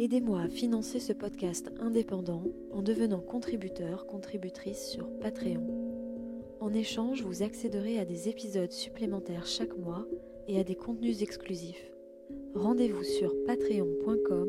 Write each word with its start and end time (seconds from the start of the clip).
Aidez-moi 0.00 0.40
à 0.40 0.48
financer 0.48 0.98
ce 0.98 1.12
podcast 1.12 1.70
indépendant 1.78 2.42
en 2.72 2.80
devenant 2.80 3.20
contributeur, 3.20 4.06
contributrice 4.06 4.88
sur 4.88 5.10
Patreon. 5.18 5.66
En 6.58 6.72
échange, 6.72 7.22
vous 7.22 7.42
accéderez 7.42 7.98
à 7.98 8.06
des 8.06 8.30
épisodes 8.30 8.72
supplémentaires 8.72 9.44
chaque 9.44 9.76
mois 9.76 10.06
et 10.48 10.58
à 10.58 10.64
des 10.64 10.74
contenus 10.74 11.20
exclusifs. 11.20 11.92
Rendez-vous 12.54 13.04
sur 13.04 13.34
patreon.com 13.44 14.48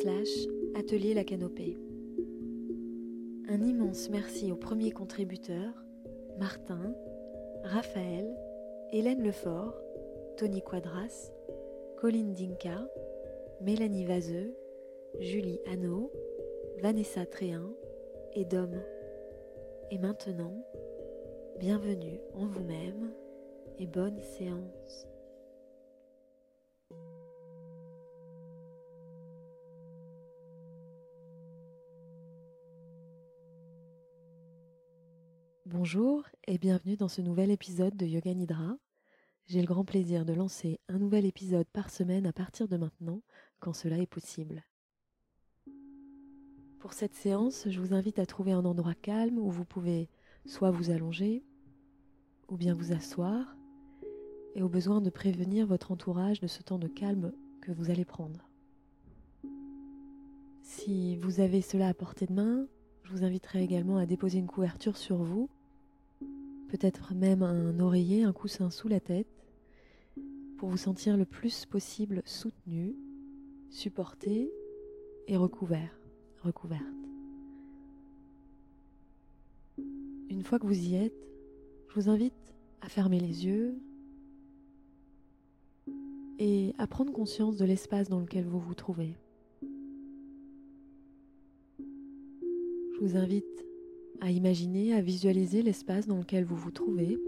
slash 0.00 0.46
atelier 0.76 1.12
la 1.12 1.24
canopée. 1.24 1.76
Un 3.48 3.62
immense 3.62 4.08
merci 4.10 4.52
aux 4.52 4.56
premiers 4.56 4.92
contributeurs, 4.92 5.74
Martin, 6.38 6.94
Raphaël, 7.64 8.32
Hélène 8.92 9.24
Lefort, 9.24 9.74
Tony 10.36 10.62
Quadras, 10.62 11.32
Colline 11.96 12.32
Dinka, 12.32 12.88
Mélanie 13.60 14.04
Vaseux, 14.04 14.54
Julie 15.20 15.60
Hanau, 15.66 16.10
Vanessa 16.82 17.24
Tréhin 17.24 17.72
et 18.32 18.44
Dom. 18.44 18.72
Et 19.90 19.98
maintenant, 19.98 20.52
bienvenue 21.60 22.20
en 22.34 22.46
vous-même 22.46 23.12
et 23.78 23.86
bonne 23.86 24.20
séance. 24.20 25.06
Bonjour 35.66 36.24
et 36.48 36.58
bienvenue 36.58 36.96
dans 36.96 37.08
ce 37.08 37.20
nouvel 37.20 37.52
épisode 37.52 37.96
de 37.96 38.06
Yoga 38.06 38.34
Nidra. 38.34 38.76
J'ai 39.46 39.60
le 39.60 39.66
grand 39.66 39.84
plaisir 39.84 40.24
de 40.24 40.32
lancer 40.32 40.80
un 40.88 40.98
nouvel 40.98 41.24
épisode 41.24 41.68
par 41.72 41.90
semaine 41.90 42.26
à 42.26 42.32
partir 42.32 42.66
de 42.66 42.76
maintenant, 42.76 43.22
quand 43.60 43.74
cela 43.74 43.98
est 43.98 44.06
possible. 44.06 44.64
Pour 46.84 46.92
cette 46.92 47.14
séance, 47.14 47.66
je 47.70 47.80
vous 47.80 47.94
invite 47.94 48.18
à 48.18 48.26
trouver 48.26 48.52
un 48.52 48.66
endroit 48.66 48.92
calme 48.92 49.38
où 49.38 49.48
vous 49.48 49.64
pouvez 49.64 50.10
soit 50.44 50.70
vous 50.70 50.90
allonger 50.90 51.42
ou 52.50 52.58
bien 52.58 52.74
vous 52.74 52.92
asseoir 52.92 53.56
et 54.54 54.60
au 54.60 54.68
besoin 54.68 55.00
de 55.00 55.08
prévenir 55.08 55.66
votre 55.66 55.92
entourage 55.92 56.40
de 56.40 56.46
ce 56.46 56.62
temps 56.62 56.78
de 56.78 56.86
calme 56.86 57.32
que 57.62 57.72
vous 57.72 57.88
allez 57.88 58.04
prendre. 58.04 58.50
Si 60.60 61.16
vous 61.16 61.40
avez 61.40 61.62
cela 61.62 61.88
à 61.88 61.94
portée 61.94 62.26
de 62.26 62.34
main, 62.34 62.66
je 63.04 63.12
vous 63.12 63.24
inviterai 63.24 63.62
également 63.62 63.96
à 63.96 64.04
déposer 64.04 64.36
une 64.36 64.46
couverture 64.46 64.98
sur 64.98 65.16
vous, 65.16 65.48
peut-être 66.68 67.14
même 67.14 67.42
un 67.42 67.80
oreiller, 67.80 68.24
un 68.24 68.34
coussin 68.34 68.68
sous 68.68 68.88
la 68.88 69.00
tête, 69.00 69.48
pour 70.58 70.68
vous 70.68 70.76
sentir 70.76 71.16
le 71.16 71.24
plus 71.24 71.64
possible 71.64 72.20
soutenu, 72.26 72.94
supporté 73.70 74.52
et 75.28 75.38
recouvert 75.38 76.03
Une 80.28 80.42
fois 80.42 80.58
que 80.58 80.66
vous 80.66 80.78
y 80.78 80.94
êtes, 80.94 81.34
je 81.88 81.94
vous 81.94 82.08
invite 82.08 82.54
à 82.80 82.88
fermer 82.88 83.18
les 83.18 83.46
yeux 83.46 83.78
et 86.38 86.74
à 86.78 86.86
prendre 86.86 87.12
conscience 87.12 87.56
de 87.56 87.64
l'espace 87.64 88.08
dans 88.08 88.20
lequel 88.20 88.44
vous 88.44 88.58
vous 88.58 88.74
trouvez. 88.74 89.16
Je 91.78 93.00
vous 93.00 93.16
invite 93.16 93.64
à 94.20 94.30
imaginer, 94.30 94.94
à 94.94 95.00
visualiser 95.00 95.62
l'espace 95.62 96.06
dans 96.06 96.18
lequel 96.18 96.44
vous 96.44 96.56
vous 96.56 96.70
trouvez, 96.70 97.18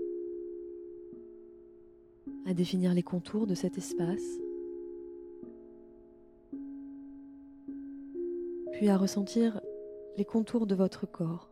à 2.44 2.54
définir 2.54 2.92
les 2.94 3.02
contours 3.02 3.46
de 3.46 3.54
cet 3.54 3.78
espace 3.78 4.40
puis 8.76 8.90
à 8.90 8.98
ressentir 8.98 9.58
les 10.18 10.26
contours 10.26 10.66
de 10.66 10.74
votre 10.74 11.10
corps 11.10 11.50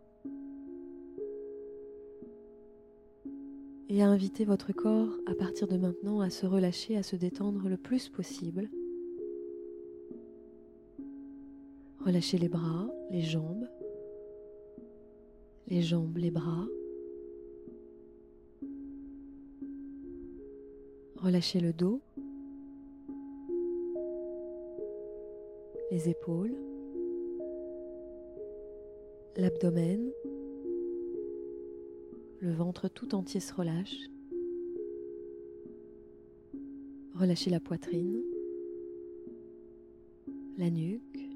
et 3.88 4.02
à 4.02 4.08
inviter 4.08 4.44
votre 4.44 4.74
corps 4.74 5.08
à 5.24 5.34
partir 5.34 5.66
de 5.66 5.78
maintenant 5.78 6.20
à 6.20 6.28
se 6.28 6.44
relâcher, 6.44 6.98
à 6.98 7.02
se 7.02 7.16
détendre 7.16 7.66
le 7.66 7.78
plus 7.78 8.10
possible. 8.10 8.68
Relâchez 12.00 12.36
les 12.36 12.50
bras, 12.50 12.90
les 13.10 13.22
jambes, 13.22 13.66
les 15.68 15.80
jambes, 15.80 16.18
les 16.18 16.30
bras. 16.30 16.66
Relâchez 21.16 21.60
le 21.60 21.72
dos, 21.72 22.02
les 25.90 26.10
épaules 26.10 26.73
l'abdomen, 29.36 30.12
le 32.40 32.52
ventre 32.52 32.88
tout 32.88 33.14
entier 33.14 33.40
se 33.40 33.52
relâche. 33.52 33.96
Relâchez 37.14 37.50
la 37.50 37.60
poitrine, 37.60 38.22
la 40.58 40.70
nuque 40.70 41.30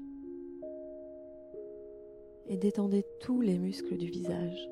et 2.47 2.57
détendez 2.57 3.05
tous 3.21 3.41
les 3.41 3.57
muscles 3.57 3.95
du 3.97 4.07
visage. 4.07 4.69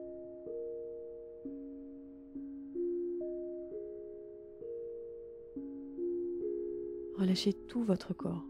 Relâchez 7.18 7.54
tout 7.54 7.84
votre 7.84 8.14
corps. 8.14 8.46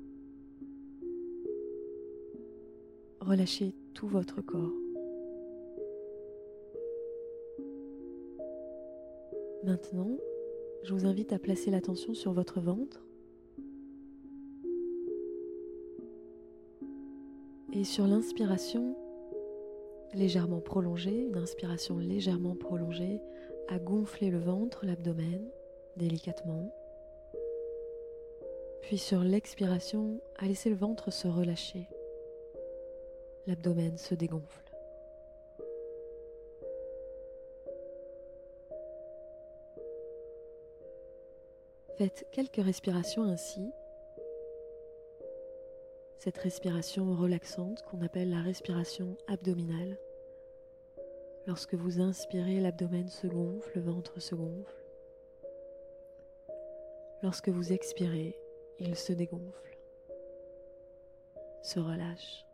Relâchez 3.21 3.73
votre 4.05 4.41
corps. 4.41 4.73
Maintenant, 9.63 10.17
je 10.83 10.93
vous 10.93 11.05
invite 11.05 11.33
à 11.33 11.39
placer 11.39 11.71
l'attention 11.71 12.13
sur 12.13 12.31
votre 12.31 12.59
ventre 12.59 13.03
et 17.73 17.83
sur 17.83 18.05
l'inspiration 18.05 18.95
légèrement 20.13 20.61
prolongée, 20.61 21.23
une 21.23 21.37
inspiration 21.37 21.97
légèrement 21.97 22.55
prolongée, 22.55 23.19
à 23.67 23.79
gonfler 23.79 24.29
le 24.29 24.39
ventre, 24.39 24.85
l'abdomen 24.85 25.41
délicatement. 25.97 26.71
Puis 28.83 28.97
sur 28.97 29.21
l'expiration, 29.21 30.21
à 30.37 30.45
laisser 30.45 30.69
le 30.69 30.75
ventre 30.75 31.11
se 31.11 31.27
relâcher 31.27 31.89
l'abdomen 33.47 33.97
se 33.97 34.13
dégonfle. 34.13 34.67
Faites 41.97 42.27
quelques 42.31 42.63
respirations 42.63 43.23
ainsi. 43.23 43.71
Cette 46.19 46.37
respiration 46.37 47.15
relaxante 47.15 47.81
qu'on 47.83 48.01
appelle 48.01 48.29
la 48.29 48.41
respiration 48.41 49.17
abdominale. 49.27 49.97
Lorsque 51.47 51.73
vous 51.73 52.01
inspirez, 52.01 52.59
l'abdomen 52.59 53.07
se 53.07 53.25
gonfle, 53.25 53.71
le 53.75 53.81
ventre 53.81 54.19
se 54.19 54.35
gonfle. 54.35 54.83
Lorsque 57.23 57.49
vous 57.49 57.71
expirez, 57.71 58.37
il 58.79 58.95
se 58.95 59.13
dégonfle, 59.13 59.79
se 61.63 61.79
relâche. 61.79 62.46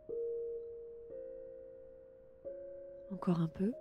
Un 3.30 3.48
peu. 3.48 3.72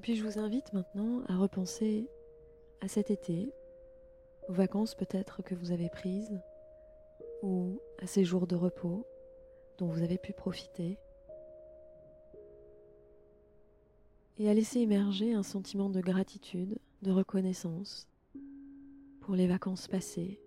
puis 0.00 0.16
je 0.16 0.24
vous 0.24 0.38
invite 0.38 0.72
maintenant 0.72 1.22
à 1.28 1.36
repenser 1.36 2.08
à 2.80 2.88
cet 2.88 3.10
été, 3.10 3.52
aux 4.48 4.54
vacances 4.54 4.94
peut-être 4.94 5.42
que 5.42 5.54
vous 5.54 5.70
avez 5.70 5.90
prises, 5.90 6.40
ou 7.42 7.78
à 8.00 8.06
ces 8.06 8.24
jours 8.24 8.46
de 8.46 8.56
repos 8.56 9.06
dont 9.76 9.88
vous 9.88 10.02
avez 10.02 10.16
pu 10.16 10.32
profiter. 10.32 10.98
Et 14.38 14.48
à 14.48 14.54
laisser 14.54 14.80
émerger 14.80 15.34
un 15.34 15.42
sentiment 15.42 15.90
de 15.90 16.00
gratitude, 16.00 16.78
de 17.02 17.10
reconnaissance 17.10 18.06
pour 19.20 19.34
les 19.34 19.48
vacances 19.48 19.88
passées 19.88 20.40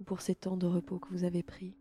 ou 0.00 0.04
pour 0.04 0.20
ces 0.20 0.34
temps 0.34 0.56
de 0.56 0.66
repos 0.66 0.98
que 0.98 1.08
vous 1.08 1.24
avez 1.24 1.42
pris. 1.42 1.74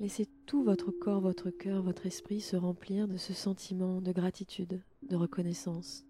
Laissez 0.00 0.26
tout 0.46 0.62
votre 0.62 0.90
corps, 0.90 1.20
votre 1.20 1.50
cœur, 1.50 1.82
votre 1.82 2.06
esprit 2.06 2.40
se 2.40 2.56
remplir 2.56 3.06
de 3.06 3.18
ce 3.18 3.34
sentiment 3.34 4.00
de 4.00 4.12
gratitude, 4.12 4.82
de 5.02 5.16
reconnaissance. 5.16 6.06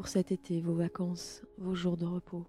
Pour 0.00 0.08
cet 0.08 0.32
été, 0.32 0.62
vos 0.62 0.72
vacances, 0.72 1.42
vos 1.58 1.74
jours 1.74 1.98
de 1.98 2.06
repos. 2.06 2.46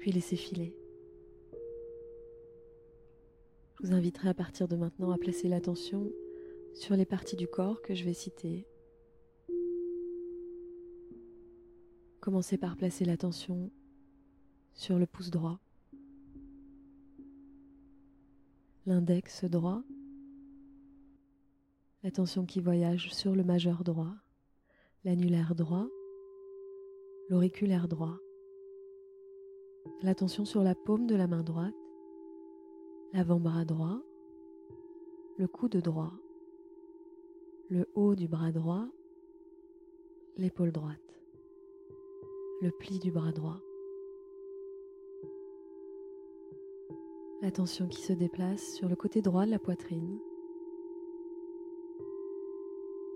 Puis 0.00 0.10
laissez 0.10 0.34
filer. 0.34 0.74
Je 3.80 3.86
vous 3.86 3.92
inviterai 3.92 4.28
à 4.28 4.34
partir 4.34 4.66
de 4.66 4.74
maintenant 4.74 5.12
à 5.12 5.18
placer 5.18 5.46
l'attention 5.46 6.10
sur 6.74 6.96
les 6.96 7.06
parties 7.06 7.36
du 7.36 7.46
corps 7.46 7.82
que 7.82 7.94
je 7.94 8.04
vais 8.04 8.12
citer 8.12 8.66
Commencez 12.18 12.58
par 12.58 12.76
placer 12.76 13.04
l'attention 13.04 13.70
sur 14.74 14.98
le 14.98 15.06
pouce 15.06 15.30
droit, 15.30 15.60
l'index 18.86 19.44
droit, 19.44 19.82
l'attention 22.02 22.46
qui 22.46 22.60
voyage 22.60 23.12
sur 23.12 23.34
le 23.34 23.44
majeur 23.44 23.84
droit, 23.84 24.14
l'annulaire 25.04 25.54
droit, 25.54 25.86
l'auriculaire 27.28 27.88
droit, 27.88 28.18
l'attention 30.02 30.44
sur 30.44 30.62
la 30.62 30.74
paume 30.74 31.06
de 31.06 31.14
la 31.14 31.26
main 31.26 31.42
droite, 31.42 31.74
l'avant-bras 33.12 33.64
droit, 33.64 34.00
le 35.38 35.46
coude 35.46 35.76
droit, 35.76 36.12
le 37.68 37.88
haut 37.94 38.14
du 38.14 38.28
bras 38.28 38.52
droit, 38.52 38.88
l'épaule 40.36 40.72
droite 40.72 41.10
le 42.60 42.70
pli 42.70 42.98
du 42.98 43.10
bras 43.10 43.32
droit. 43.32 43.58
L'attention 47.42 47.88
qui 47.88 48.02
se 48.02 48.12
déplace 48.12 48.74
sur 48.74 48.86
le 48.86 48.96
côté 48.96 49.22
droit 49.22 49.46
de 49.46 49.50
la 49.50 49.58
poitrine, 49.58 50.18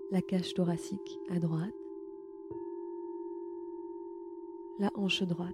la 0.09 0.19
cage 0.21 0.55
thoracique 0.55 1.19
à 1.29 1.37
droite, 1.37 1.75
la 4.79 4.89
hanche 4.95 5.21
droite, 5.21 5.53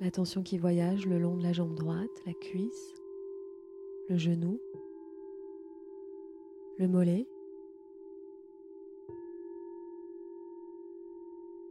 l'attention 0.00 0.44
qui 0.44 0.58
voyage 0.58 1.06
le 1.06 1.18
long 1.18 1.36
de 1.36 1.42
la 1.42 1.52
jambe 1.52 1.74
droite, 1.74 2.22
la 2.24 2.32
cuisse, 2.34 2.94
le 4.08 4.16
genou, 4.16 4.60
le 6.78 6.86
mollet, 6.86 7.26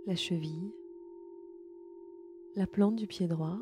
la 0.05 0.15
cheville, 0.15 0.73
la 2.57 2.65
plante 2.65 2.95
du 2.95 3.05
pied 3.05 3.27
droit 3.27 3.59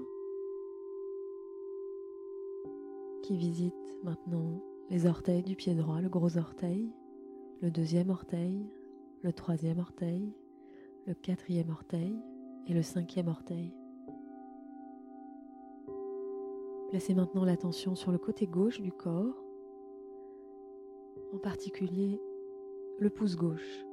qui 3.23 3.35
visite 3.35 3.75
maintenant 4.03 4.63
les 4.89 5.05
orteils 5.05 5.43
du 5.43 5.57
pied 5.57 5.75
droit, 5.75 5.99
le 5.99 6.07
gros 6.07 6.37
orteil, 6.37 6.93
le 7.61 7.71
deuxième 7.71 8.09
orteil, 8.09 8.65
le 9.21 9.33
troisième 9.33 9.79
orteil, 9.79 10.33
le 11.07 11.13
quatrième 11.13 11.71
orteil 11.71 12.15
et 12.67 12.73
le 12.73 12.81
cinquième 12.81 13.27
orteil. 13.27 13.73
Placez 16.89 17.15
maintenant 17.15 17.43
l'attention 17.43 17.95
sur 17.95 18.13
le 18.13 18.17
côté 18.17 18.47
gauche 18.47 18.79
du 18.79 18.93
corps, 18.93 19.43
en 21.33 21.37
particulier 21.37 22.21
le 22.99 23.09
pouce 23.09 23.35
gauche 23.35 23.85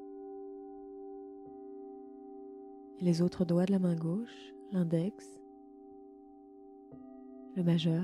les 3.01 3.21
autres 3.21 3.45
doigts 3.45 3.67
de 3.67 3.73
la 3.73 3.81
main 3.81 3.97
gauche, 3.97 4.55
l'index, 4.73 5.39
le 7.57 7.63
majeur, 7.63 8.03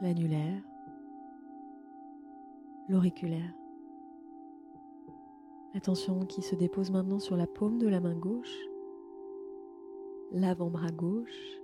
l'annulaire, 0.00 0.62
l'auriculaire. 2.88 3.54
Attention 5.74 6.24
qui 6.24 6.40
se 6.40 6.54
dépose 6.54 6.90
maintenant 6.90 7.18
sur 7.18 7.36
la 7.36 7.46
paume 7.46 7.78
de 7.78 7.86
la 7.86 8.00
main 8.00 8.14
gauche, 8.14 8.56
l'avant-bras 10.32 10.90
gauche, 10.90 11.60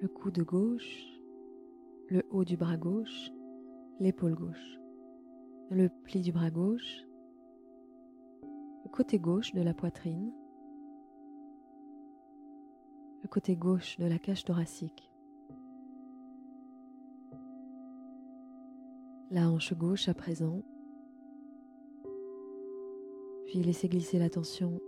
le 0.00 0.08
coude 0.08 0.40
gauche, 0.40 1.20
le 2.08 2.24
haut 2.30 2.44
du 2.44 2.56
bras 2.56 2.76
gauche, 2.76 3.30
l'épaule 4.00 4.34
gauche, 4.34 4.80
le 5.70 5.88
pli 6.02 6.22
du 6.22 6.32
bras 6.32 6.50
gauche, 6.50 7.06
le 8.42 8.90
côté 8.90 9.20
gauche 9.20 9.54
de 9.54 9.62
la 9.62 9.72
poitrine, 9.72 10.32
côté 13.26 13.56
gauche 13.56 13.98
de 13.98 14.06
la 14.06 14.18
cage 14.18 14.44
thoracique, 14.44 15.10
la 19.30 19.50
hanche 19.50 19.74
gauche 19.74 20.08
à 20.08 20.14
présent, 20.14 20.62
puis 23.46 23.62
laissez 23.62 23.88
glisser 23.88 24.18
la 24.18 24.30
tension 24.30 24.80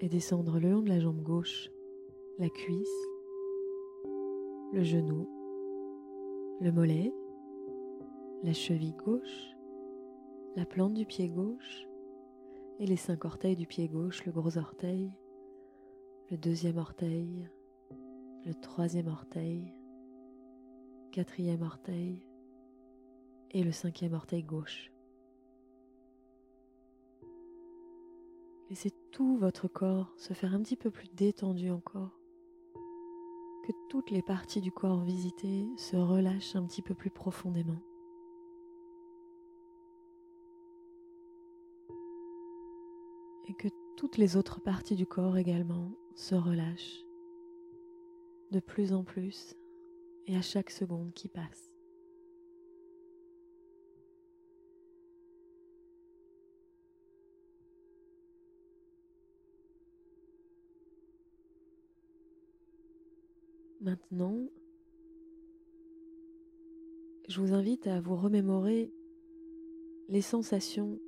et 0.00 0.08
descendre 0.08 0.58
le 0.58 0.70
long 0.70 0.82
de 0.82 0.88
la 0.88 1.00
jambe 1.00 1.22
gauche, 1.22 1.70
la 2.38 2.48
cuisse, 2.48 3.08
le 4.72 4.82
genou, 4.82 5.28
le 6.60 6.72
mollet, 6.72 7.12
la 8.42 8.52
cheville 8.52 8.96
gauche, 8.96 9.56
la 10.56 10.66
plante 10.66 10.94
du 10.94 11.06
pied 11.06 11.28
gauche, 11.28 11.88
et 12.80 12.86
les 12.86 12.96
cinq 12.96 13.24
orteils 13.24 13.56
du 13.56 13.66
pied 13.66 13.88
gauche, 13.88 14.24
le 14.24 14.32
gros 14.32 14.58
orteil, 14.58 15.10
le 16.30 16.36
deuxième 16.36 16.78
orteil, 16.78 17.48
le 18.44 18.54
troisième 18.54 19.08
orteil, 19.08 19.72
quatrième 21.12 21.62
orteil 21.62 22.26
et 23.50 23.62
le 23.62 23.72
cinquième 23.72 24.14
orteil 24.14 24.42
gauche. 24.42 24.90
Laissez 28.70 28.90
tout 29.12 29.36
votre 29.36 29.68
corps 29.68 30.12
se 30.16 30.32
faire 30.32 30.54
un 30.54 30.62
petit 30.62 30.76
peu 30.76 30.90
plus 30.90 31.08
détendu 31.14 31.70
encore. 31.70 32.18
Que 33.66 33.72
toutes 33.88 34.10
les 34.10 34.22
parties 34.22 34.60
du 34.60 34.72
corps 34.72 35.00
visitées 35.00 35.66
se 35.76 35.96
relâchent 35.96 36.56
un 36.56 36.64
petit 36.66 36.82
peu 36.82 36.94
plus 36.94 37.10
profondément. 37.10 37.80
et 43.46 43.54
que 43.54 43.68
toutes 43.96 44.16
les 44.16 44.36
autres 44.36 44.60
parties 44.60 44.96
du 44.96 45.06
corps 45.06 45.36
également 45.36 45.92
se 46.14 46.34
relâchent 46.34 47.04
de 48.50 48.60
plus 48.60 48.92
en 48.92 49.04
plus 49.04 49.56
et 50.26 50.36
à 50.36 50.42
chaque 50.42 50.70
seconde 50.70 51.12
qui 51.12 51.28
passe. 51.28 51.70
Maintenant, 63.80 64.48
je 67.28 67.38
vous 67.38 67.52
invite 67.52 67.86
à 67.86 68.00
vous 68.00 68.16
remémorer 68.16 68.90
les 70.08 70.22
sensations 70.22 70.98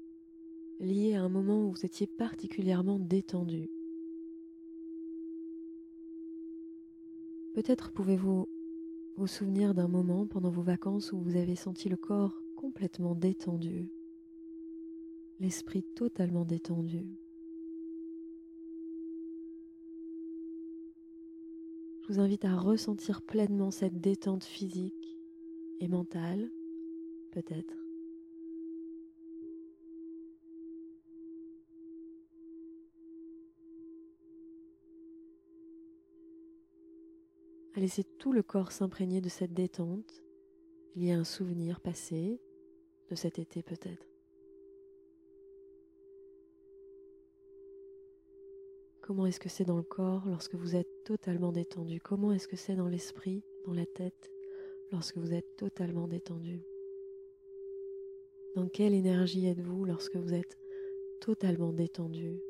lié 0.80 1.14
à 1.14 1.22
un 1.22 1.30
moment 1.30 1.64
où 1.64 1.70
vous 1.70 1.86
étiez 1.86 2.06
particulièrement 2.06 2.98
détendu. 2.98 3.70
Peut-être 7.56 7.90
pouvez-vous 7.90 8.50
vous 9.16 9.26
souvenir 9.26 9.72
d'un 9.72 9.88
moment 9.88 10.26
pendant 10.26 10.50
vos 10.50 10.60
vacances 10.60 11.12
où 11.12 11.18
vous 11.18 11.36
avez 11.36 11.56
senti 11.56 11.88
le 11.88 11.96
corps 11.96 12.42
complètement 12.54 13.14
détendu, 13.14 13.88
l'esprit 15.40 15.82
totalement 15.82 16.44
détendu. 16.44 17.06
Je 22.02 22.12
vous 22.12 22.20
invite 22.20 22.44
à 22.44 22.54
ressentir 22.54 23.22
pleinement 23.22 23.70
cette 23.70 24.02
détente 24.02 24.44
physique 24.44 25.18
et 25.80 25.88
mentale, 25.88 26.50
peut-être. 27.30 27.85
À 37.76 37.80
laisser 37.80 38.04
tout 38.04 38.32
le 38.32 38.42
corps 38.42 38.72
s'imprégner 38.72 39.20
de 39.20 39.28
cette 39.28 39.52
détente. 39.52 40.22
Il 40.94 41.04
y 41.04 41.12
a 41.12 41.18
un 41.18 41.24
souvenir 41.24 41.80
passé, 41.80 42.40
de 43.10 43.14
cet 43.14 43.38
été 43.38 43.62
peut-être. 43.62 44.06
Comment 49.02 49.26
est-ce 49.26 49.38
que 49.38 49.50
c'est 49.50 49.64
dans 49.64 49.76
le 49.76 49.82
corps 49.82 50.26
lorsque 50.26 50.54
vous 50.54 50.74
êtes 50.74 51.04
totalement 51.04 51.52
détendu? 51.52 52.00
Comment 52.00 52.32
est-ce 52.32 52.48
que 52.48 52.56
c'est 52.56 52.74
dans 52.74 52.88
l'esprit, 52.88 53.44
dans 53.66 53.74
la 53.74 53.86
tête, 53.86 54.32
lorsque 54.90 55.18
vous 55.18 55.34
êtes 55.34 55.56
totalement 55.56 56.08
détendu? 56.08 56.64
Dans 58.56 58.68
quelle 58.68 58.94
énergie 58.94 59.46
êtes-vous 59.46 59.84
lorsque 59.84 60.16
vous 60.16 60.32
êtes 60.32 60.56
totalement 61.20 61.74
détendu? 61.74 62.40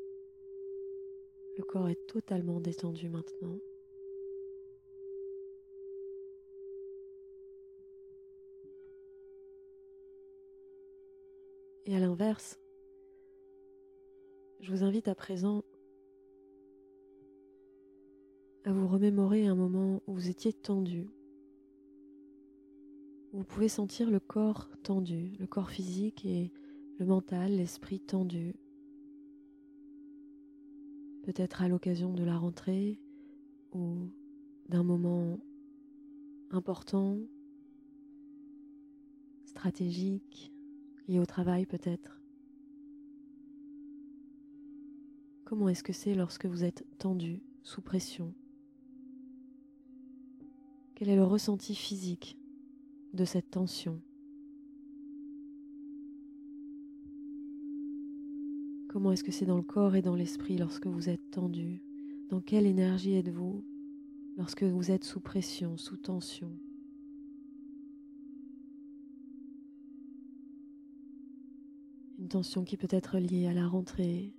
Le 1.57 1.63
corps 1.63 1.89
est 1.89 2.07
totalement 2.07 2.61
détendu 2.61 3.09
maintenant. 3.09 3.59
Et 11.89 11.95
à 11.95 11.99
l'inverse, 12.01 12.59
je 14.59 14.73
vous 14.73 14.83
invite 14.83 15.07
à 15.07 15.15
présent 15.15 15.63
à 18.65 18.73
vous 18.73 18.89
remémorer 18.89 19.47
un 19.47 19.55
moment 19.55 20.01
où 20.05 20.13
vous 20.13 20.27
étiez 20.27 20.51
tendu. 20.51 21.07
Vous 23.31 23.45
pouvez 23.45 23.69
sentir 23.69 24.11
le 24.11 24.19
corps 24.19 24.67
tendu, 24.83 25.31
le 25.39 25.47
corps 25.47 25.69
physique 25.69 26.25
et 26.25 26.51
le 26.99 27.05
mental, 27.05 27.55
l'esprit 27.55 28.01
tendu. 28.01 28.53
Peut-être 31.23 31.61
à 31.61 31.69
l'occasion 31.69 32.13
de 32.13 32.25
la 32.25 32.37
rentrée 32.37 32.99
ou 33.71 34.09
d'un 34.67 34.83
moment 34.83 35.39
important, 36.51 37.17
stratégique, 39.45 40.51
lié 41.07 41.19
au 41.19 41.25
travail 41.25 41.65
peut-être? 41.65 42.21
Comment 45.45 45.69
est-ce 45.69 45.83
que 45.83 45.93
c'est 45.93 46.13
lorsque 46.13 46.45
vous 46.45 46.63
êtes 46.63 46.85
tendu, 46.97 47.41
sous 47.63 47.81
pression? 47.81 48.33
Quel 50.95 51.09
est 51.09 51.15
le 51.15 51.23
ressenti 51.23 51.75
physique 51.75 52.37
de 53.13 53.23
cette 53.23 53.51
tension? 53.51 54.01
Comment 58.89 59.11
est-ce 59.11 59.23
que 59.23 59.31
c'est 59.31 59.45
dans 59.45 59.57
le 59.57 59.63
corps 59.63 59.95
et 59.95 60.01
dans 60.01 60.15
l'esprit 60.15 60.57
lorsque 60.57 60.87
vous 60.87 61.07
êtes 61.07 61.31
tendu? 61.31 61.81
Dans 62.29 62.41
quelle 62.41 62.65
énergie 62.65 63.13
êtes-vous 63.13 63.63
lorsque 64.37 64.63
vous 64.63 64.91
êtes 64.91 65.03
sous 65.03 65.19
pression, 65.19 65.77
sous 65.77 65.97
tension? 65.97 66.51
Tension 72.27 72.65
qui 72.65 72.75
peut 72.75 72.87
être 72.89 73.19
liée 73.19 73.47
à 73.47 73.53
la 73.53 73.67
rentrée, 73.67 74.33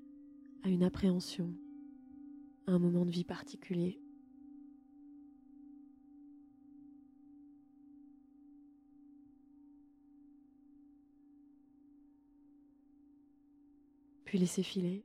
à 0.63 0.69
une 0.69 0.83
appréhension, 0.83 1.55
à 2.67 2.73
un 2.73 2.79
moment 2.79 3.07
de 3.07 3.11
vie 3.11 3.25
particulier. 3.25 3.99
Puis 14.25 14.39
laissez 14.39 14.63
filer. 14.63 15.03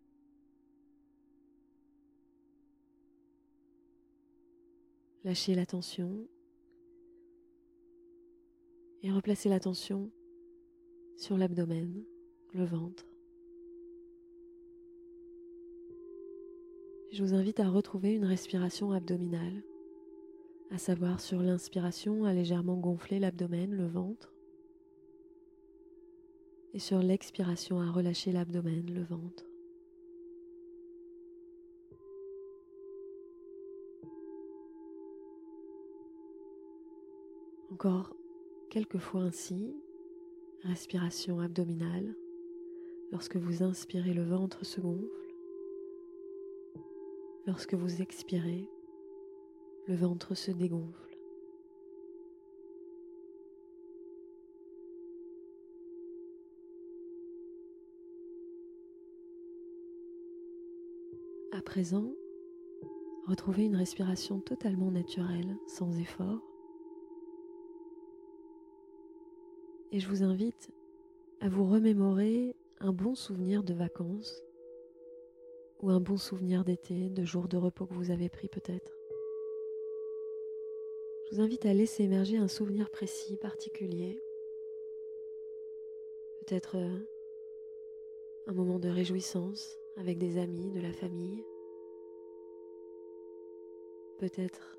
Lâchez 5.23 5.55
la 5.55 5.65
tension 5.65 6.27
et 9.01 9.11
replacez 9.11 9.47
l'attention 9.47 10.11
sur 11.15 11.37
l'abdomen 11.37 12.03
le 12.53 12.65
ventre. 12.65 13.05
Je 17.11 17.23
vous 17.23 17.33
invite 17.33 17.59
à 17.59 17.69
retrouver 17.69 18.13
une 18.13 18.25
respiration 18.25 18.91
abdominale, 18.91 19.63
à 20.71 20.77
savoir 20.77 21.19
sur 21.19 21.41
l'inspiration 21.41 22.25
à 22.25 22.33
légèrement 22.33 22.77
gonfler 22.77 23.19
l'abdomen, 23.19 23.75
le 23.75 23.87
ventre, 23.87 24.33
et 26.73 26.79
sur 26.79 26.99
l'expiration 26.99 27.79
à 27.79 27.91
relâcher 27.91 28.31
l'abdomen, 28.31 28.85
le 28.91 29.03
ventre. 29.03 29.45
Encore 37.71 38.15
quelques 38.69 38.97
fois 38.97 39.21
ainsi, 39.21 39.75
respiration 40.63 41.39
abdominale. 41.39 42.15
Lorsque 43.13 43.35
vous 43.35 43.61
inspirez, 43.61 44.11
le 44.11 44.23
ventre 44.23 44.65
se 44.65 44.81
gonfle. 44.81 45.35
Lorsque 47.45 47.75
vous 47.75 48.01
expirez, 48.01 48.67
le 49.87 49.93
ventre 49.93 50.33
se 50.33 50.49
dégonfle. 50.49 51.15
À 61.51 61.61
présent, 61.61 62.15
retrouvez 63.27 63.65
une 63.65 63.75
respiration 63.75 64.39
totalement 64.39 64.89
naturelle, 64.89 65.55
sans 65.67 65.99
effort. 65.99 66.41
Et 69.91 69.99
je 69.99 70.09
vous 70.09 70.23
invite 70.23 70.71
à 71.41 71.47
vous 71.47 71.65
remémorer 71.65 72.55
un 72.83 72.91
bon 72.91 73.15
souvenir 73.15 73.63
de 73.63 73.73
vacances 73.73 74.43
ou 75.81 75.89
un 75.89 76.01
bon 76.01 76.17
souvenir 76.17 76.65
d'été, 76.65 77.09
de 77.09 77.23
jours 77.23 77.47
de 77.47 77.55
repos 77.55 77.85
que 77.85 77.93
vous 77.93 78.11
avez 78.11 78.27
pris 78.27 78.49
peut-être. 78.49 78.91
Je 81.25 81.35
vous 81.35 81.41
invite 81.41 81.65
à 81.65 81.73
laisser 81.73 82.03
émerger 82.03 82.35
un 82.35 82.49
souvenir 82.49 82.91
précis, 82.91 83.37
particulier. 83.37 84.21
Peut-être 86.41 86.77
euh, 86.77 86.99
un 88.47 88.53
moment 88.53 88.79
de 88.79 88.89
réjouissance 88.89 89.77
avec 89.95 90.17
des 90.17 90.37
amis, 90.37 90.69
de 90.71 90.81
la 90.81 90.91
famille. 90.91 91.41
Peut-être 94.17 94.77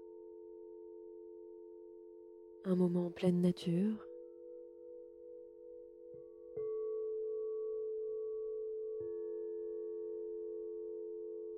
un 2.65 2.77
moment 2.77 3.07
en 3.07 3.11
pleine 3.11 3.41
nature, 3.41 4.07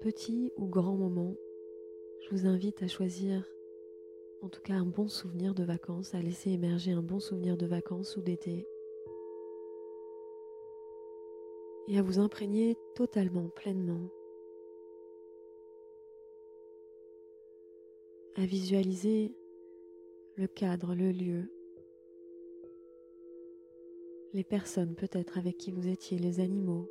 petit 0.07 0.53
ou 0.57 0.69
grand 0.69 0.95
moment, 0.95 1.35
je 2.21 2.31
vous 2.31 2.47
invite 2.47 2.81
à 2.81 2.87
choisir 2.87 3.45
en 4.41 4.49
tout 4.49 4.61
cas 4.61 4.75
un 4.75 4.85
bon 4.85 5.09
souvenir 5.09 5.53
de 5.53 5.65
vacances, 5.65 6.15
à 6.15 6.23
laisser 6.23 6.53
émerger 6.53 6.93
un 6.93 7.03
bon 7.03 7.19
souvenir 7.19 7.57
de 7.57 7.67
vacances 7.67 8.17
ou 8.17 8.21
d'été 8.23 8.69
et 11.89 11.99
à 11.99 12.03
vous 12.03 12.21
imprégner 12.21 12.77
totalement, 12.95 13.49
pleinement, 13.49 14.09
à 18.37 18.47
visualiser 18.47 19.35
le 20.37 20.47
cadre, 20.47 20.95
le 20.95 21.11
lieu, 21.11 21.51
les 24.35 24.45
personnes 24.45 24.95
peut-être 24.95 25.37
avec 25.37 25.57
qui 25.57 25.73
vous 25.73 25.89
étiez, 25.89 26.17
les 26.17 26.39
animaux, 26.39 26.89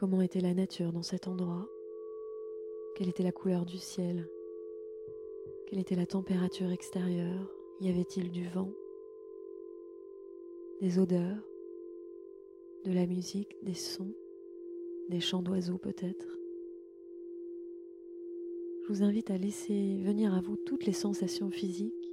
Comment 0.00 0.22
était 0.22 0.40
la 0.40 0.54
nature 0.54 0.94
dans 0.94 1.02
cet 1.02 1.28
endroit? 1.28 1.68
Quelle 2.96 3.10
était 3.10 3.22
la 3.22 3.32
couleur 3.32 3.66
du 3.66 3.76
ciel? 3.76 4.26
Quelle 5.66 5.78
était 5.78 5.94
la 5.94 6.06
température 6.06 6.72
extérieure? 6.72 7.52
Y 7.82 7.90
avait-il 7.90 8.30
du 8.30 8.48
vent? 8.48 8.72
Des 10.80 10.98
odeurs? 10.98 11.36
De 12.86 12.92
la 12.92 13.04
musique? 13.04 13.58
Des 13.62 13.74
sons? 13.74 14.14
Des 15.10 15.20
chants 15.20 15.42
d'oiseaux 15.42 15.76
peut-être? 15.76 16.38
Je 18.82 18.88
vous 18.94 19.02
invite 19.02 19.30
à 19.30 19.36
laisser 19.36 19.98
venir 19.98 20.32
à 20.32 20.40
vous 20.40 20.56
toutes 20.56 20.86
les 20.86 20.94
sensations 20.94 21.50
physiques 21.50 22.10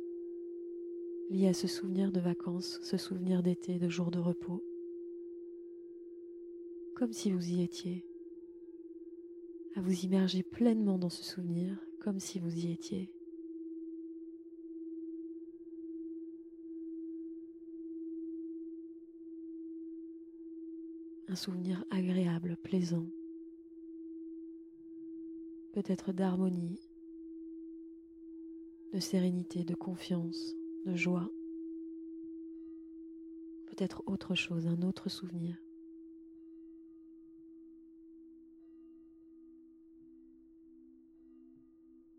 liées 1.30 1.48
à 1.48 1.54
ce 1.54 1.68
souvenir 1.68 2.12
de 2.12 2.20
vacances, 2.20 2.82
ce 2.84 2.98
souvenir 2.98 3.44
d'été, 3.44 3.80
de 3.80 3.88
jours 3.88 4.12
de 4.12 4.20
repos 4.20 4.62
comme 6.98 7.14
si 7.14 7.32
vous 7.32 7.52
y 7.52 7.62
étiez, 7.62 8.04
à 9.76 9.82
vous 9.82 10.04
immerger 10.04 10.42
pleinement 10.42 10.98
dans 10.98 11.12
ce 11.12 11.24
souvenir, 11.24 11.78
comme 12.00 12.20
si 12.20 12.40
vous 12.40 12.58
y 12.58 12.72
étiez. 12.72 13.14
un 21.30 21.36
souvenir 21.36 21.86
agréable, 21.92 22.58
plaisant, 22.64 23.06
peut-être 25.74 26.14
d'harmonie, 26.14 26.80
de 28.94 29.00
sérénité, 29.00 29.66
de 29.66 29.76
confiance, 29.76 30.56
de 30.86 30.96
joie, 30.96 31.30
peut-être 33.68 34.02
autre 34.08 34.36
chose, 34.36 34.66
un 34.68 34.82
autre 34.84 35.10
souvenir. 35.10 35.67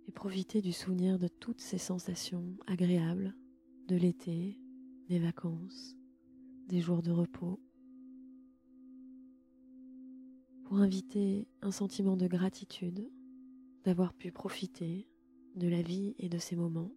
Et 0.08 0.12
profitez 0.12 0.62
du 0.62 0.72
souvenir 0.72 1.18
de 1.18 1.28
toutes 1.28 1.60
ces 1.60 1.76
sensations 1.76 2.56
agréables 2.66 3.36
de 3.88 3.96
l'été, 3.96 4.58
des 5.06 5.18
vacances, 5.18 5.96
des 6.66 6.80
jours 6.80 7.02
de 7.02 7.10
repos, 7.10 7.60
pour 10.64 10.78
inviter 10.78 11.46
un 11.60 11.70
sentiment 11.70 12.16
de 12.16 12.26
gratitude 12.26 13.10
d'avoir 13.84 14.14
pu 14.14 14.32
profiter 14.32 15.06
de 15.56 15.68
la 15.68 15.82
vie 15.82 16.14
et 16.18 16.30
de 16.30 16.38
ces 16.38 16.56
moments, 16.56 16.94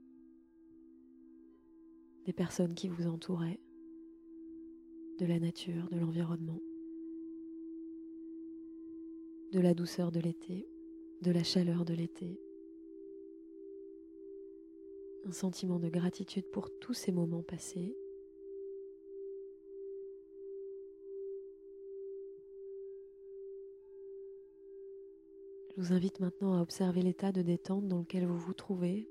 des 2.25 2.33
personnes 2.33 2.75
qui 2.75 2.87
vous 2.87 3.07
entouraient, 3.07 3.59
de 5.19 5.25
la 5.25 5.39
nature, 5.39 5.89
de 5.89 5.99
l'environnement, 5.99 6.61
de 9.51 9.59
la 9.59 9.73
douceur 9.73 10.13
de 10.13 10.21
l'été, 10.21 10.65
de 11.21 11.31
la 11.31 11.43
chaleur 11.43 11.83
de 11.83 11.93
l'été, 11.93 12.39
un 15.25 15.31
sentiment 15.31 15.79
de 15.79 15.89
gratitude 15.89 16.49
pour 16.51 16.69
tous 16.79 16.93
ces 16.93 17.11
moments 17.11 17.43
passés 17.43 17.95
Je 25.81 25.81
vous 25.81 25.93
invite 25.93 26.19
maintenant 26.19 26.57
à 26.57 26.61
observer 26.61 27.01
l'état 27.01 27.31
de 27.31 27.41
détente 27.41 27.87
dans 27.87 27.99
lequel 27.99 28.25
vous 28.25 28.37
vous 28.37 28.53
trouvez. 28.53 29.09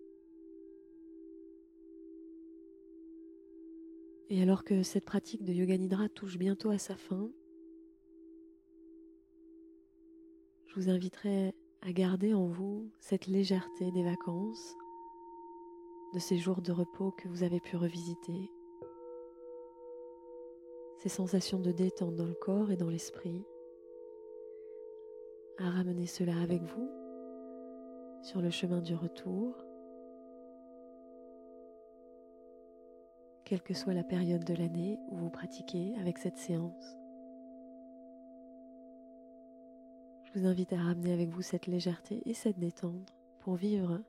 Et 4.28 4.42
alors 4.42 4.62
que 4.62 4.82
cette 4.82 5.06
pratique 5.06 5.42
de 5.42 5.52
Yoga 5.52 5.76
Nidra 5.76 6.08
touche 6.08 6.36
bientôt 6.38 6.70
à 6.70 6.78
sa 6.78 6.96
fin, 6.96 7.30
je 10.66 10.74
vous 10.76 10.90
inviterai 10.90 11.54
à 11.80 11.92
garder 11.92 12.34
en 12.34 12.46
vous 12.46 12.90
cette 13.00 13.26
légèreté 13.26 13.90
des 13.90 14.04
vacances, 14.04 14.76
de 16.12 16.18
ces 16.18 16.36
jours 16.38 16.60
de 16.60 16.72
repos 16.72 17.12
que 17.12 17.28
vous 17.28 17.42
avez 17.42 17.60
pu 17.60 17.76
revisiter, 17.76 18.50
ces 20.98 21.08
sensations 21.08 21.58
de 21.58 21.72
détente 21.72 22.16
dans 22.16 22.26
le 22.26 22.34
corps 22.34 22.70
et 22.70 22.76
dans 22.76 22.90
l'esprit. 22.90 23.44
À 25.58 25.70
ramener 25.70 26.06
cela 26.06 26.38
avec 26.42 26.62
vous 26.62 26.90
sur 28.22 28.40
le 28.40 28.50
chemin 28.50 28.80
du 28.80 28.94
retour, 28.94 29.54
quelle 33.44 33.62
que 33.62 33.74
soit 33.74 33.94
la 33.94 34.04
période 34.04 34.44
de 34.44 34.54
l'année 34.54 34.98
où 35.10 35.16
vous 35.16 35.30
pratiquez 35.30 35.94
avec 35.98 36.18
cette 36.18 36.36
séance. 36.36 36.96
Je 40.24 40.38
vous 40.38 40.46
invite 40.46 40.72
à 40.72 40.78
ramener 40.78 41.12
avec 41.12 41.28
vous 41.30 41.42
cette 41.42 41.66
légèreté 41.66 42.22
et 42.26 42.34
cette 42.34 42.58
détente 42.58 43.12
pour 43.40 43.56
vivre 43.56 44.00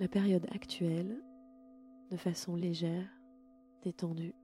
la 0.00 0.08
période 0.08 0.46
actuelle 0.52 1.22
de 2.10 2.16
façon 2.16 2.56
légère, 2.56 3.08
détendue. 3.82 4.34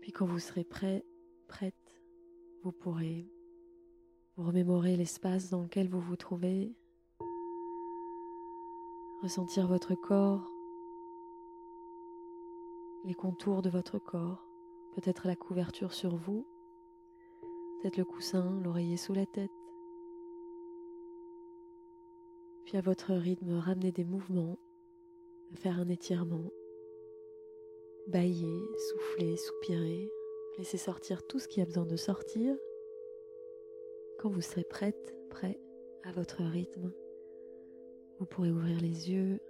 Puis 0.00 0.12
quand 0.12 0.26
vous 0.26 0.38
serez 0.38 0.64
prêt, 0.64 1.04
prête, 1.48 2.02
vous 2.62 2.72
pourrez 2.72 3.26
vous 4.36 4.44
remémorer 4.44 4.96
l'espace 4.96 5.50
dans 5.50 5.62
lequel 5.62 5.88
vous 5.88 6.00
vous 6.00 6.16
trouvez, 6.16 6.74
ressentir 9.22 9.66
votre 9.66 9.94
corps, 9.94 10.50
les 13.04 13.14
contours 13.14 13.62
de 13.62 13.70
votre 13.70 13.98
corps, 13.98 14.44
peut-être 14.94 15.26
la 15.26 15.36
couverture 15.36 15.92
sur 15.92 16.16
vous, 16.16 16.46
peut-être 17.80 17.96
le 17.96 18.04
coussin, 18.04 18.60
l'oreiller 18.60 18.96
sous 18.96 19.12
la 19.12 19.26
tête. 19.26 19.61
À 22.74 22.80
votre 22.80 23.12
rythme, 23.12 23.58
ramener 23.58 23.92
des 23.92 24.04
mouvements, 24.04 24.58
faire 25.54 25.78
un 25.78 25.88
étirement 25.90 26.50
bailler, 28.06 28.62
souffler, 28.88 29.36
soupirer, 29.36 30.10
laisser 30.58 30.78
sortir 30.78 31.26
tout 31.26 31.38
ce 31.38 31.48
qui 31.48 31.60
a 31.60 31.64
besoin 31.64 31.86
de 31.86 31.96
sortir. 31.96 32.56
Quand 34.18 34.28
vous 34.28 34.40
serez 34.40 34.64
prête, 34.64 35.16
prêt 35.30 35.60
à 36.04 36.12
votre 36.12 36.42
rythme, 36.42 36.92
vous 38.18 38.26
pourrez 38.26 38.50
ouvrir 38.50 38.80
les 38.80 39.10
yeux 39.10 39.40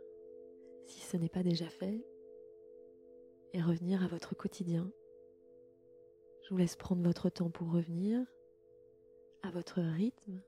si 0.87 1.00
ce 1.00 1.16
n'est 1.16 1.28
pas 1.28 1.42
déjà 1.42 1.68
fait 1.68 2.04
et 3.52 3.62
revenir 3.62 4.02
à 4.02 4.08
votre 4.08 4.35
quotidien. 4.35 4.90
Je 6.42 6.50
vous 6.50 6.56
laisse 6.56 6.76
prendre 6.76 7.02
votre 7.02 7.30
temps 7.30 7.50
pour 7.50 7.72
revenir 7.72 8.20
à 9.42 9.50
votre 9.50 9.80
rythme. 9.80 10.42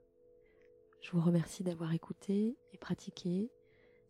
Je 1.04 1.10
vous 1.10 1.20
remercie 1.20 1.62
d'avoir 1.62 1.92
écouté 1.92 2.56
et 2.72 2.78
pratiqué 2.78 3.50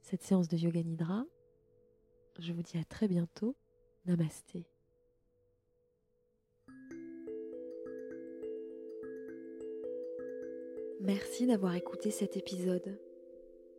cette 0.01 0.23
séance 0.23 0.47
de 0.47 0.57
Yoga 0.57 0.81
Nidra. 0.81 1.25
Je 2.39 2.53
vous 2.53 2.63
dis 2.63 2.79
à 2.79 2.85
très 2.85 3.09
bientôt 3.09 3.57
Namasté. 4.07 4.69
Merci 11.01 11.49
d'avoir 11.49 11.75
écouté 11.75 12.13
cet 12.13 12.37
épisode. 12.37 13.01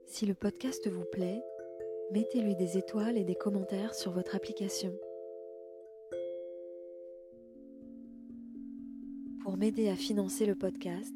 Si 0.07 0.25
le 0.25 0.33
podcast 0.33 0.85
vous 0.89 1.05
plaît, 1.05 1.41
mettez-lui 2.11 2.57
des 2.57 2.77
étoiles 2.77 3.17
et 3.17 3.23
des 3.23 3.35
commentaires 3.35 3.95
sur 3.95 4.11
votre 4.11 4.35
application. 4.35 4.93
Pour 9.41 9.55
m'aider 9.55 9.87
à 9.87 9.95
financer 9.95 10.45
le 10.45 10.55
podcast, 10.55 11.15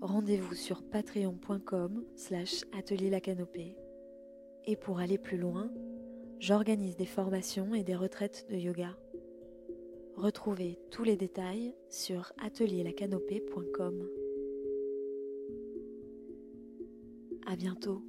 rendez-vous 0.00 0.54
sur 0.54 0.82
patreon.com 0.82 2.04
slash 2.16 2.64
atelier 2.76 3.10
la 3.10 3.20
canopée. 3.20 3.76
Et 4.66 4.76
pour 4.76 4.98
aller 4.98 5.18
plus 5.18 5.38
loin, 5.38 5.70
j'organise 6.38 6.96
des 6.96 7.06
formations 7.06 7.74
et 7.74 7.82
des 7.82 7.96
retraites 7.96 8.46
de 8.50 8.56
yoga. 8.56 8.96
Retrouvez 10.16 10.78
tous 10.90 11.04
les 11.04 11.16
détails 11.16 11.74
sur 11.88 12.32
atelierlacanopée.com. 12.42 14.08
À 17.46 17.56
bientôt. 17.56 18.02